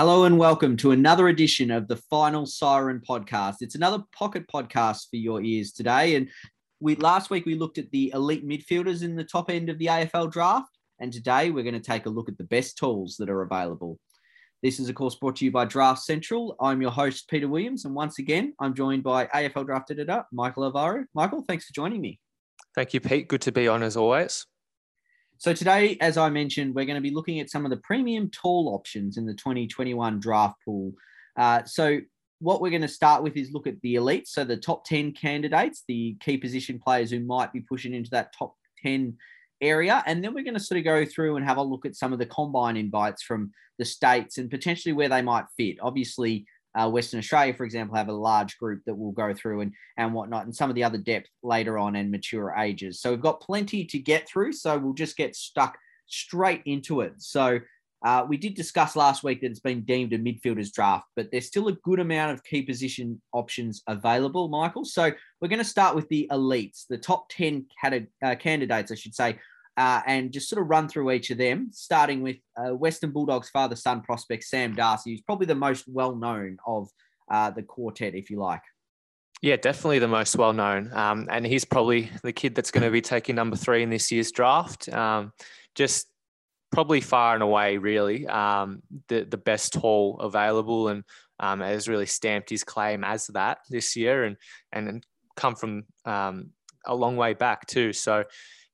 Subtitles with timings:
[0.00, 3.56] Hello and welcome to another edition of the Final Siren podcast.
[3.60, 6.14] It's another pocket podcast for your ears today.
[6.14, 6.30] And
[6.80, 9.88] we last week we looked at the elite midfielders in the top end of the
[9.88, 10.70] AFL draft,
[11.00, 13.98] and today we're going to take a look at the best talls that are available.
[14.62, 16.56] This is, of course, brought to you by Draft Central.
[16.62, 20.64] I'm your host, Peter Williams, and once again, I'm joined by AFL draft editor Michael
[20.64, 21.04] Alvaro.
[21.12, 22.18] Michael, thanks for joining me.
[22.74, 23.28] Thank you, Pete.
[23.28, 24.46] Good to be on as always.
[25.40, 28.28] So today, as I mentioned, we're going to be looking at some of the premium
[28.28, 30.92] tall options in the 2021 draft pool.
[31.34, 31.98] Uh, so
[32.40, 35.12] what we're going to start with is look at the elites, so the top 10
[35.12, 39.16] candidates, the key position players who might be pushing into that top 10
[39.62, 40.02] area.
[40.04, 42.12] And then we're going to sort of go through and have a look at some
[42.12, 45.78] of the combine invites from the states and potentially where they might fit.
[45.80, 46.44] Obviously,
[46.78, 50.14] uh, Western Australia, for example, have a large group that will go through and, and
[50.14, 53.00] whatnot, and some of the other depth later on and mature ages.
[53.00, 54.52] So we've got plenty to get through.
[54.52, 55.76] So we'll just get stuck
[56.06, 57.14] straight into it.
[57.18, 57.60] So
[58.04, 61.46] uh, we did discuss last week that it's been deemed a midfielders draft, but there's
[61.46, 64.84] still a good amount of key position options available, Michael.
[64.84, 69.14] So we're going to start with the elites, the top 10 uh, candidates, I should
[69.14, 69.38] say,
[69.76, 73.50] uh, and just sort of run through each of them, starting with uh, Western Bulldogs
[73.50, 76.88] father son prospect Sam Darcy, who's probably the most well known of
[77.30, 78.62] uh, the quartet, if you like.
[79.42, 80.92] Yeah, definitely the most well known.
[80.92, 84.12] Um, and he's probably the kid that's going to be taking number three in this
[84.12, 84.88] year's draft.
[84.90, 85.32] Um,
[85.74, 86.08] just
[86.70, 91.04] probably far and away, really, um, the, the best tall available and
[91.38, 94.36] um, has really stamped his claim as that this year and,
[94.72, 96.50] and come from um,
[96.86, 97.94] a long way back, too.
[97.94, 98.24] So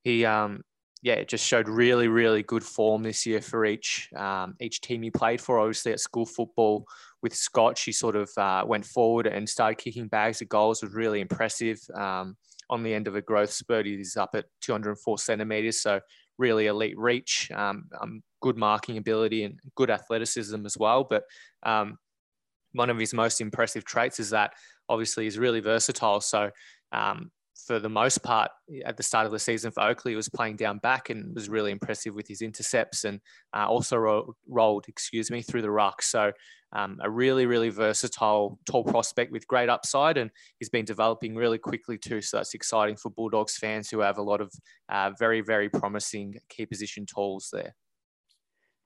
[0.03, 0.63] he, um,
[1.01, 5.03] yeah, it just showed really, really good form this year for each um, each team
[5.03, 5.59] he played for.
[5.59, 6.85] Obviously, at school football
[7.21, 10.81] with Scotch, he sort of uh, went forward and started kicking bags of goals.
[10.81, 11.79] Was really impressive.
[11.93, 12.35] Um,
[12.69, 16.01] on the end of a growth spurt, he's up at 204 centimeters, so
[16.37, 21.03] really elite reach, um, um, good marking ability, and good athleticism as well.
[21.03, 21.23] But
[21.63, 21.97] um,
[22.73, 24.51] one of his most impressive traits is that
[24.89, 26.21] obviously he's really versatile.
[26.21, 26.51] So
[26.91, 27.31] um,
[27.67, 28.49] for the most part
[28.85, 31.71] at the start of the season for Oakleigh was playing down back and was really
[31.71, 33.19] impressive with his intercepts and
[33.53, 36.01] uh, also ro- rolled, excuse me, through the ruck.
[36.01, 36.31] So
[36.71, 41.57] um, a really, really versatile tall prospect with great upside, and he's been developing really
[41.57, 42.21] quickly too.
[42.21, 44.53] So that's exciting for Bulldogs fans who have a lot of
[44.87, 47.75] uh, very, very promising key position talls there.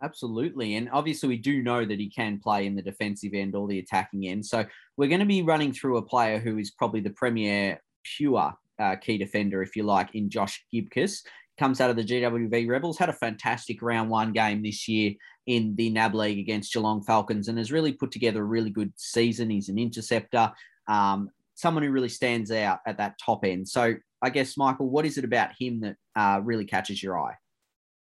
[0.04, 0.76] Absolutely.
[0.76, 3.78] And obviously, we do know that he can play in the defensive end or the
[3.78, 4.44] attacking end.
[4.44, 4.66] So,
[4.98, 8.96] we're going to be running through a player who is probably the premier pure uh,
[8.96, 11.24] key defender, if you like, in Josh Gibcus.
[11.60, 15.14] Comes out of the GWV Rebels, had a fantastic round one game this year
[15.46, 18.92] in the NAB League against Geelong Falcons and has really put together a really good
[18.96, 19.50] season.
[19.50, 20.52] He's an interceptor,
[20.88, 23.68] um, someone who really stands out at that top end.
[23.68, 27.36] So, I guess, Michael, what is it about him that uh, really catches your eye?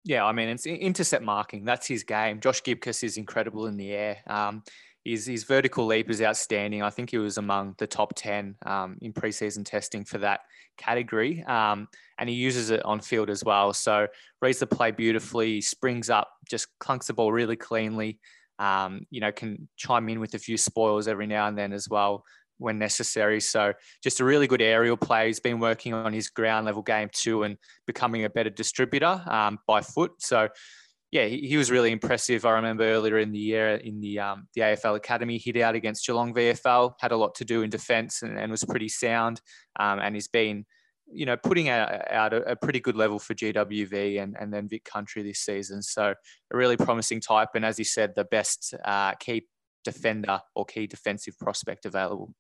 [0.06, 1.64] Yeah, I mean, it's intercept marking.
[1.64, 2.42] That's his game.
[2.42, 4.18] Josh Gibcus is incredible in the air.
[4.28, 4.64] Um,
[5.06, 6.82] his, his vertical leap is outstanding.
[6.82, 10.42] I think he was among the top 10 um, in preseason testing for that
[10.78, 11.44] category.
[11.44, 11.88] Um,
[12.18, 13.74] and he uses it on field as well.
[13.74, 14.08] So
[14.42, 18.20] reads the play beautifully, springs up, just clunks the ball really cleanly.
[18.60, 21.90] Um, you know, can chime in with a few spoils every now and then as
[21.90, 22.24] well
[22.60, 23.42] when necessary.
[23.42, 25.28] So just a really good aerial play.
[25.28, 29.60] He's been working on his ground level game too and becoming a better distributor um,
[29.68, 30.12] by foot.
[30.20, 30.48] So
[31.14, 32.44] yeah, he, he, was really impressive.
[32.44, 36.04] I remember earlier in the year in the um, the AFL Academy, hit out against
[36.08, 39.40] Geelong VFL, had a lot to do in defence and, and was pretty sound.
[39.80, 40.66] Um, and he's been,
[41.06, 44.68] you know, putting out, out a, a, pretty good level for GWV and, and then
[44.68, 45.84] Vic Country this season.
[45.84, 46.16] So
[46.52, 47.50] a really promising type.
[47.54, 49.46] And as you said, the best uh, key
[49.84, 52.34] defender or key defensive prospect available.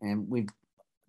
[0.00, 0.48] And we've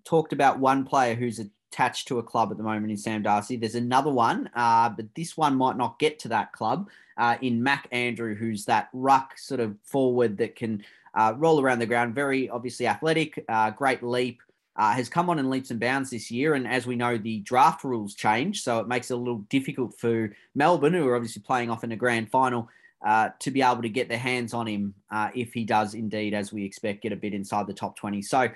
[0.04, 3.24] talked about one player who's a attached to a club at the moment in Sam
[3.24, 3.58] Darcy.
[3.58, 7.64] There's another one, uh, but this one might not get to that club uh, in
[7.64, 10.84] Mac Andrew, who's that ruck sort of forward that can
[11.16, 14.40] uh, roll around the ground, very obviously athletic, uh, great leap.
[14.76, 17.42] Uh, has come on in leaps and bounds this year, and as we know, the
[17.42, 21.44] draft rules change, so it makes it a little difficult for Melbourne, who are obviously
[21.44, 22.68] playing off in a grand final,
[23.06, 24.96] uh, to be able to get their hands on him
[25.36, 28.24] if he does indeed, as we expect, get a bit inside the top 20.
[28.24, 28.50] So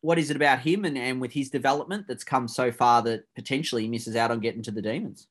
[0.00, 3.24] what is it about him and, and with his development that's come so far that
[3.34, 5.26] potentially he misses out on getting to the Demons?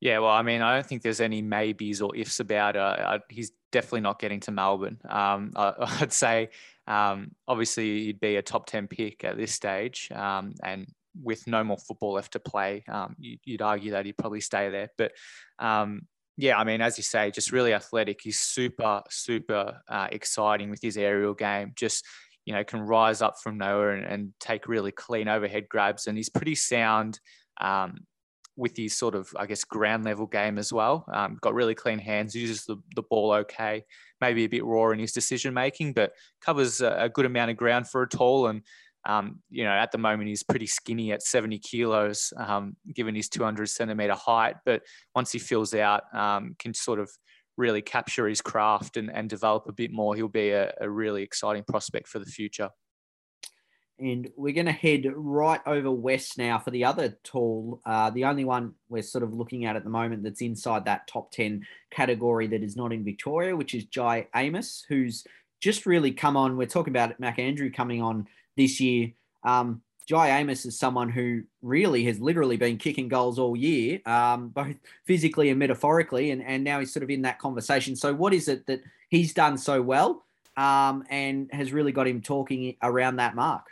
[0.00, 2.82] Yeah, well, I mean, I don't think there's any maybes or ifs about it.
[2.82, 4.98] Uh, he's definitely not getting to Melbourne.
[5.08, 6.50] Um, I, would say,
[6.86, 10.10] um, obviously, he'd be a top 10 pick at this stage.
[10.14, 10.86] Um, and
[11.20, 14.70] with no more football left to play, um, you, would argue that he'd probably stay
[14.70, 14.90] there.
[14.96, 15.12] But
[15.58, 16.02] um,
[16.36, 18.20] yeah, I mean, as you say, just really athletic.
[18.22, 21.72] He's super, super uh, exciting with his aerial game.
[21.74, 22.04] Just
[22.48, 26.06] you know, can rise up from nowhere and, and take really clean overhead grabs.
[26.06, 27.20] And he's pretty sound
[27.60, 27.98] um,
[28.56, 31.04] with his sort of, I guess, ground level game as well.
[31.12, 33.84] Um, got really clean hands, uses the, the ball okay,
[34.22, 37.58] maybe a bit raw in his decision making, but covers a, a good amount of
[37.58, 38.46] ground for a tall.
[38.46, 38.62] And,
[39.04, 43.28] um, you know, at the moment, he's pretty skinny at 70 kilos, um, given his
[43.28, 44.56] 200 centimeter height.
[44.64, 44.84] But
[45.14, 47.10] once he fills out, um, can sort of
[47.58, 51.22] really capture his craft and, and develop a bit more, he'll be a, a really
[51.22, 52.70] exciting prospect for the future.
[54.00, 58.26] And we're going to head right over west now for the other tall, uh, the
[58.26, 61.66] only one we're sort of looking at at the moment that's inside that top 10
[61.90, 65.24] category that is not in Victoria, which is Jye Amiss, who's
[65.60, 66.56] just really come on.
[66.56, 69.10] We're talking about Mac Andrew coming on this year.
[69.44, 74.48] Um, Jye Amiss is someone who really has literally been kicking goals all year, um,
[74.48, 77.94] both physically and metaphorically, and, and now he's sort of in that conversation.
[77.94, 80.24] So, what is it that he's done so well
[80.56, 83.66] um, and has really got him talking around that mark?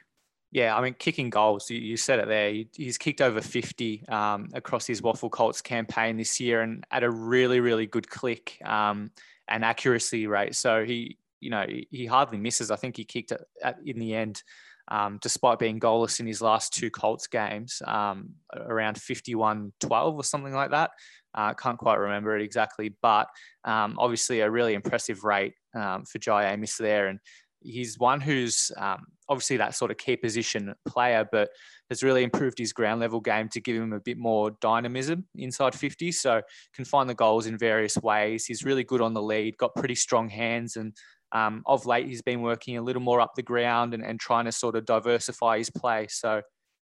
[0.53, 2.51] Yeah, I mean, kicking goals, you, you said it there.
[2.51, 7.03] He, he's kicked over 50 um, across his WAFL Colts campaign this year and at
[7.03, 9.11] a really, really good click um,
[9.49, 10.55] and accuracy rate.
[10.55, 12.71] So he, you know, he, hardly misses.
[12.71, 14.43] I think he kicked it at, in the end,
[14.89, 20.25] um, despite being goalless in his last two Colts games, um, around 51 12 or
[20.25, 20.91] something like that.
[21.35, 23.29] I uh, can't quite remember it exactly, but
[23.65, 27.09] um, obviously a really impressive rate um, for Jye Amiss there.
[27.09, 27.19] And
[27.61, 31.51] he's one who's um, obviously that sort of key position player, but
[31.91, 35.75] has really improved his ground level game to give him a bit more dynamism inside
[35.75, 36.13] 50.
[36.13, 36.43] So
[36.75, 38.47] can find the goals in various ways.
[38.47, 40.97] He's really good on the lead, got pretty strong hands, and
[41.37, 44.47] um, of late he's been working a little more up the ground and, and trying
[44.47, 46.07] to sort of diversify his play.
[46.09, 46.41] So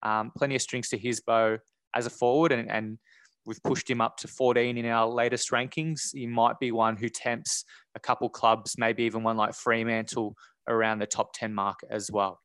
[0.02, 1.58] um, plenty of strings to his bow
[1.94, 2.98] as a forward, and, and
[3.44, 6.14] we've pushed him up to 14 in our latest rankings.
[6.14, 7.64] He might be one who tempts
[7.94, 10.34] a couple clubs, maybe even one like Fremantle
[10.66, 12.40] around the top 10 mark as well.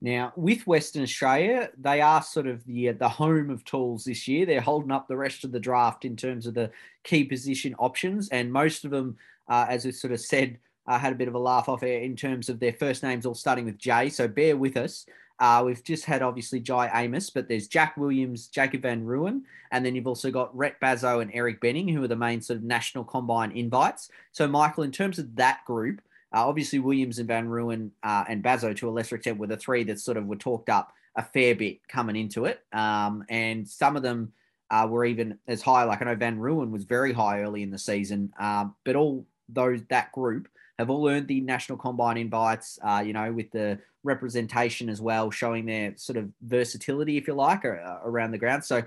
[0.00, 4.44] Now, with Western Australia, they are sort of the the home of talls this year.
[4.44, 6.70] They're holding up the rest of the draft in terms of the
[7.04, 9.16] key position options, and most of them,
[9.48, 12.00] uh, as we sort of said, uh, had a bit of a laugh off air
[12.00, 14.10] in terms of their first names all starting with J.
[14.10, 15.06] So bear with us.
[15.40, 19.42] Uh, we've just had obviously Jye Amiss, but there's Jack Williams, Jacob Van Rooyen,
[19.72, 22.58] and then you've also got Rhett Bazzo and Eric Benning, who are the main sort
[22.58, 24.10] of national combine invites.
[24.30, 26.00] So, Michael, in terms of that group,
[26.32, 29.56] uh, obviously, Williams and Van Rooyen uh, and Bazzo, to a lesser extent, were the
[29.56, 32.60] three that sort of were talked up a fair bit coming into it.
[32.72, 34.32] Um, and some of them
[34.70, 35.84] uh, were even as high.
[35.84, 39.26] Like I know Van Rooyen was very high early in the season, um, but all
[39.48, 40.48] those that group
[40.78, 42.78] have all earned the national combine invites.
[42.82, 47.34] Uh, you know, with the representation as well, showing their sort of versatility, if you
[47.34, 48.64] like, uh, around the ground.
[48.64, 48.82] So,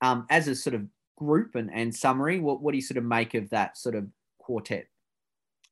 [0.00, 3.04] um, as a sort of group and, and summary, what, what do you sort of
[3.04, 4.06] make of that sort of
[4.38, 4.86] quartet?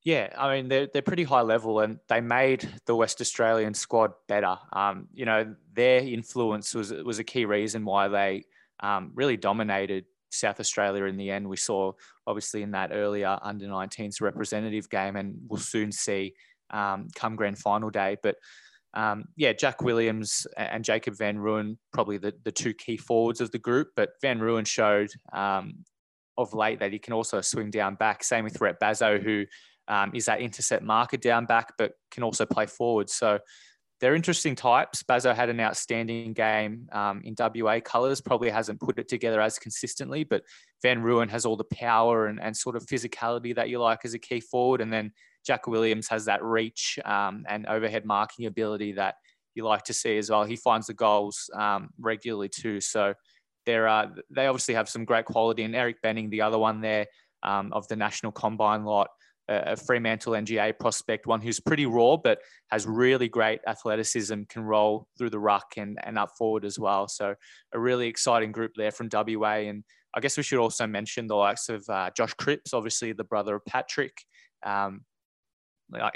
[0.03, 4.12] Yeah, I mean they're they're pretty high level, and they made the West Australian squad
[4.29, 4.56] better.
[4.73, 8.44] Um, you know, their influence was was a key reason why they
[8.79, 11.49] um, really dominated South Australia in the end.
[11.49, 11.93] We saw
[12.26, 16.34] obviously in that earlier under 19s representative game, and we'll soon see
[16.70, 18.17] um, come grand final day.
[18.23, 18.37] But
[18.94, 23.50] um, yeah, Jack Williams and Jacob Van Rooyen probably the, the two key forwards of
[23.50, 23.88] the group.
[23.94, 25.84] But Van Rooyen showed um,
[26.38, 28.25] of late that he can also swing down back.
[28.25, 29.44] Same with Rhett Bazzo, who
[29.88, 33.11] um, is that intercept marker down back, but can also play forward.
[33.11, 33.38] So
[34.01, 35.03] they're interesting types.
[35.03, 39.59] Bazzo had an outstanding game um, in WA colours, probably hasn't put it together as
[39.59, 40.43] consistently, but
[40.83, 44.15] Van Rooyen has all the power and, and sort of physicality that you like as
[44.15, 44.81] a key forward.
[44.81, 45.12] And then
[45.47, 49.15] Jack Williams has that reach um, and overhead marking ability that
[49.55, 50.45] you like to see as well.
[50.45, 52.81] He finds the goals um, regularly too.
[52.81, 53.15] So
[53.65, 55.62] there are, they obviously have some great quality.
[55.62, 57.07] And Eric Benning, the other one there
[57.43, 59.09] um, of the national combine lot,
[59.49, 62.38] a Fremantle NGA prospect, one who's pretty raw but
[62.71, 67.07] has really great athleticism, can roll through the ruck and, and up forward as well.
[67.09, 67.35] So
[67.73, 69.69] a really exciting group there from WA.
[69.69, 69.85] And
[70.15, 73.55] I guess we should also mention the likes of uh, Josh Cripps, obviously the brother
[73.55, 74.17] of Patrick.
[74.65, 75.03] Um,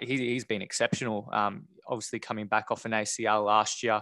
[0.00, 1.28] he, has been exceptional.
[1.32, 4.00] Um, obviously coming back off an ACL last year.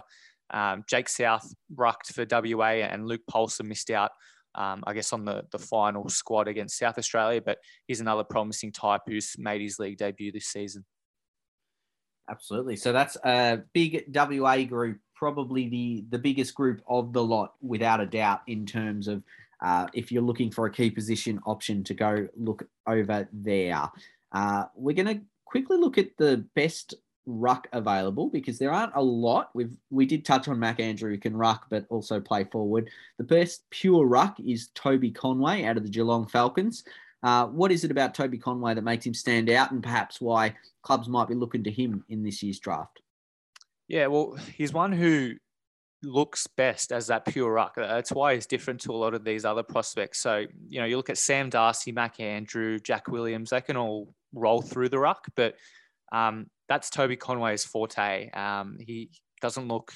[0.51, 4.11] Um, Jake South rucked for WA and Luke Polson missed out
[4.59, 7.41] um, I guess, on the, the final squad against South Australia.
[7.43, 10.85] But he's another promising type who's made his league debut this season.
[12.29, 12.75] Absolutely.
[12.75, 18.01] So that's a big WA group, probably the, the biggest group of the lot, without
[18.01, 19.23] a doubt, in terms of
[19.63, 23.89] uh, if you're looking for a key position option to go look over there.
[24.31, 26.93] Uh, we're going to quickly look at the best
[27.29, 29.49] ruck available because there aren't a lot.
[29.53, 32.89] We've we did touch on Mac Andrew who can ruck but also play forward.
[33.17, 36.83] The best pure ruck is Toby Conway out of the Geelong Falcons.
[37.21, 40.55] Uh, what is it about Toby Conway that makes him stand out, and perhaps why
[40.83, 43.01] clubs might be looking to him in this year's draft?
[43.87, 45.33] Yeah, well, he's one who
[46.01, 47.75] looks best as that pure ruck.
[47.75, 50.21] That's why he's different to a lot of these other prospects.
[50.21, 54.13] So, you know, you look at Sam Darcy, Mac Andrew, Jack Williams, they can all
[54.33, 55.55] roll through the ruck, but
[56.13, 58.29] um, that's Toby Conway's forte.
[58.31, 59.09] Um, he
[59.41, 59.91] doesn't look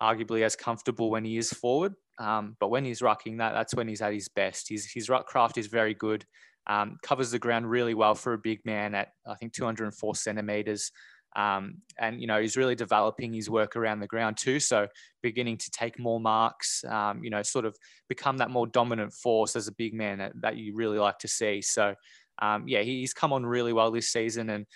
[0.00, 3.88] arguably as comfortable when he is forward, um, but when he's rucking, that that's when
[3.88, 4.68] he's at his best.
[4.68, 6.24] His his ruck craft is very good.
[6.68, 10.92] Um, covers the ground really well for a big man at I think 204 centimeters.
[11.34, 14.60] Um, and you know he's really developing his work around the ground too.
[14.60, 14.86] So
[15.22, 17.74] beginning to take more marks, um, you know, sort of
[18.08, 21.28] become that more dominant force as a big man that, that you really like to
[21.28, 21.62] see.
[21.62, 21.94] So
[22.40, 24.66] um, yeah, he's come on really well this season, and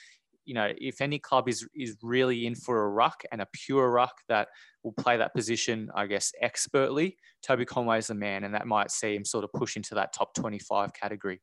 [0.47, 3.91] you know if any club is is really in for a ruck and a pure
[3.91, 4.49] ruck that
[4.83, 8.91] will play that position, I guess expertly, Toby Conway is the man, and that might
[8.91, 11.41] see him sort of push into that top 25 category.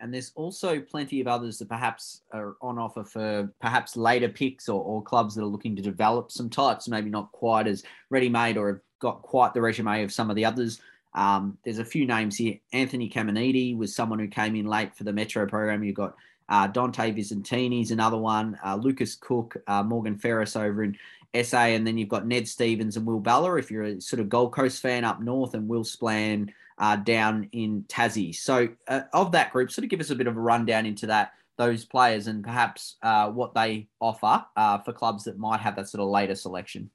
[0.00, 4.68] And there's also plenty of others that perhaps are on offer for perhaps later picks
[4.68, 8.28] or, or clubs that are looking to develop some types, maybe not quite as ready
[8.28, 10.80] made or have got quite the resume of some of the others.
[11.14, 12.58] Um, there's a few names here.
[12.72, 15.84] Anthony Caminiti was someone who came in late for the Metro program.
[15.84, 16.16] You've got
[16.48, 20.96] uh, Dante is another one, uh, Lucas Cook, uh, Morgan Ferris over in
[21.42, 23.56] SA, and then you've got Ned Stevens and Will Bella.
[23.56, 27.48] If you're a sort of Gold Coast fan up north, and Will Splann uh, down
[27.52, 28.34] in Tassie.
[28.34, 31.06] So, uh, of that group, sort of give us a bit of a rundown into
[31.06, 34.44] that, those players, and perhaps uh, what they offer
[34.84, 36.90] for clubs that might have that sort of later selection.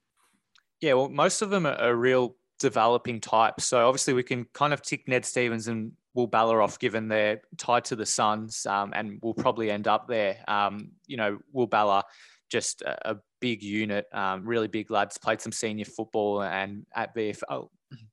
[0.79, 3.65] Yeah, well, most of them are, are real developing types.
[3.65, 7.39] So, obviously, we can kind of tick Ned Stevens and Will Bella off, given they're
[7.57, 10.35] tied to the Suns, um, and will probably end up there.
[10.49, 12.03] Um, you know, Will Bella,
[12.49, 17.15] just a, a big unit, um, really big lads, played some senior football and at
[17.15, 17.69] VFL,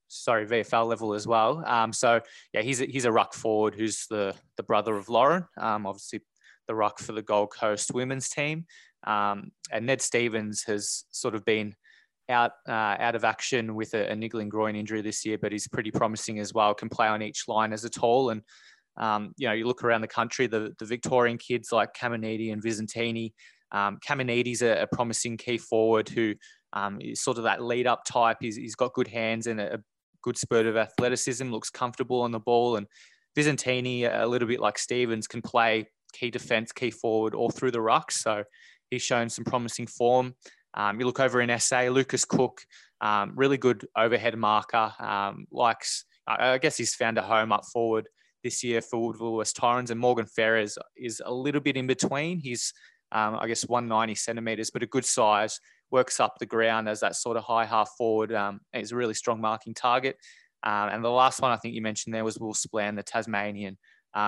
[0.07, 1.65] sorry, VFL level as well.
[1.67, 2.21] Um, so
[2.53, 6.21] yeah, he's a, he's a ruck forward who's the the brother of Lauren, um, obviously
[6.69, 8.67] the ruck for the Gold Coast women's team.
[9.05, 11.75] Um, and Ned Stevens has sort of been
[12.29, 15.69] out uh, out of action with a, a, niggling groin injury this year, but he's
[15.69, 16.75] pretty promising as well.
[16.75, 18.43] Can play on each line as a tall, and
[18.97, 22.63] um, you know you look around the country, the the Victorian kids like Caminiti and
[22.63, 23.33] Visentini.
[23.73, 26.35] Um, Caminiti's a, a promising key forward who
[26.73, 28.39] um, is sort of that lead up type.
[28.41, 29.81] He's, he's got good hands and a,
[30.27, 32.77] good spurt of athleticism, looks comfortable on the ball.
[32.77, 32.89] And
[33.39, 37.81] Visentini, a little bit like Stevens, can play key defense, key forward, or through the
[37.81, 38.11] ruck.
[38.11, 38.43] So
[38.91, 40.35] he's shown some promising form.
[40.77, 42.61] Um, you look over in SA, Lucas Cook,
[43.01, 44.93] um, really good overhead marker.
[44.99, 48.09] Um, likes, I guess he's found a home up forward
[48.43, 52.39] this year for Woodville West Torrens, and Morgan Ferris is a little bit in between.
[52.39, 52.73] He's,
[53.13, 57.17] um, I guess, 190 centimeters, but a good size works up the ground as that
[57.17, 58.33] sort of high half forward.
[58.33, 60.17] Um, is a really strong marking target.
[60.63, 63.79] Um, and the last one I think you mentioned there was Will Splann, the Tasmanian,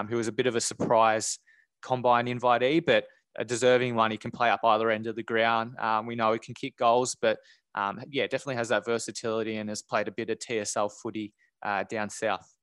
[0.09, 1.39] who was a bit of a surprise
[1.83, 3.05] combine invitee, but
[3.37, 4.11] a deserving one.
[4.11, 5.77] He can play up either end of the ground.
[5.79, 7.39] Um, we know he can kick goals, but
[7.75, 11.33] um, yeah, definitely has that versatility and has played a bit of TSL footy
[11.63, 12.58] uh, down south.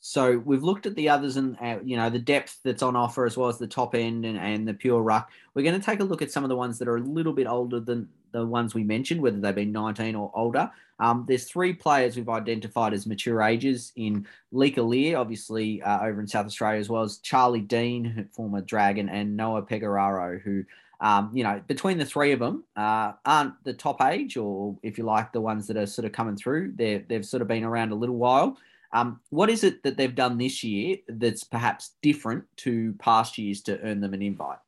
[0.00, 3.26] So we've looked at the others and uh, you know the depth that's on offer
[3.26, 5.30] as well as the top end and, and the pure ruck.
[5.54, 7.34] We're going to take a look at some of the ones that are a little
[7.34, 10.70] bit older than the ones we mentioned, whether they've been 19 or older.
[11.00, 16.20] Um, there's three players we've identified as mature ages in Leek Aleer, obviously uh, over
[16.20, 20.64] in South Australia, as well as Charlie Dean, former Dragon, and Noah Pegararo, who
[21.00, 24.98] um, you know, between the three of them, uh, aren't the top age, or if
[24.98, 26.72] you like, the ones that are sort of coming through.
[26.76, 28.58] They they've sort of been around a little while.
[28.92, 33.62] Um, what is it that they've done this year that's perhaps different to past years
[33.62, 34.58] to earn them an invite?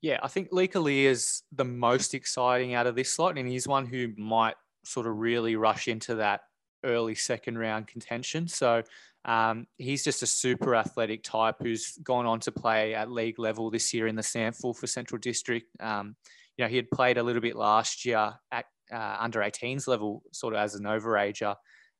[0.00, 3.86] Yeah, I think Lee is the most exciting out of this slot, and he's one
[3.86, 6.42] who might sort of really rush into that
[6.84, 8.46] early second round contention.
[8.46, 8.82] So
[9.24, 13.70] um, he's just a super athletic type who's gone on to play at league level
[13.70, 15.66] this year in the SANFL for Central District.
[15.80, 16.14] Um,
[16.56, 20.22] you know, he had played a little bit last year at uh, under 18s level,
[20.32, 21.56] sort of as an overager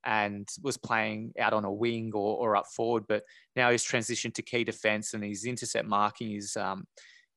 [0.08, 3.04] and was playing out on a wing or, or up forward.
[3.06, 3.24] But
[3.54, 6.86] now he's transitioned to key defence and his intercept marking is um,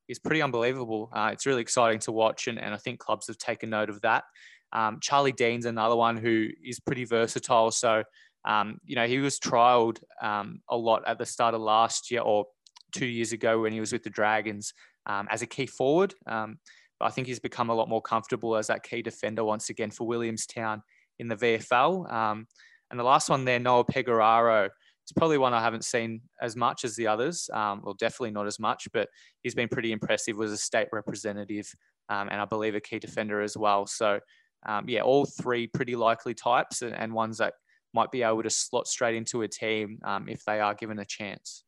[0.07, 1.09] is pretty unbelievable.
[1.13, 4.01] Uh, it's really exciting to watch, and, and I think clubs have taken note of
[4.01, 4.23] that.
[4.71, 7.71] Um, Charlie Dean's another one who is pretty versatile.
[7.71, 8.03] So,
[8.45, 12.21] um, you know, he was trialled um, a lot at the start of last year
[12.21, 12.45] or
[12.93, 14.73] two years ago when he was with the Dragons
[15.07, 16.15] um, as a key forward.
[16.25, 16.57] Um,
[16.99, 19.91] but I think he's become a lot more comfortable as that key defender once again
[19.91, 20.83] for Williamstown
[21.21, 22.11] in the VFL.
[22.11, 22.47] Um,
[22.89, 24.69] and the last one there, Noah Pegararo.
[25.03, 27.49] It's probably one I haven't seen as much as the others.
[27.53, 29.07] Um, well, definitely not as much, but
[29.43, 30.35] he's been pretty impressive.
[30.35, 31.73] Was a state representative,
[32.09, 33.85] um, and I believe a key defender as well.
[33.85, 34.19] So,
[34.65, 37.53] um, yeah, all three pretty likely types, and, and, ones that
[37.93, 41.05] might be able to slot straight into a team um, if they are given a
[41.05, 41.63] chance.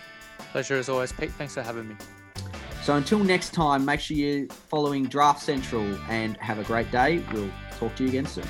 [0.51, 1.29] Pleasure as always, Pete.
[1.31, 1.95] Thanks for having me.
[2.83, 7.23] So until next time, make sure you're following Draft Central and have a great day.
[7.31, 8.47] We'll talk to you again soon.